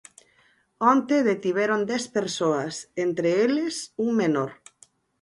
[0.91, 4.51] Onte detiveron dez persoas, entre eles un menor.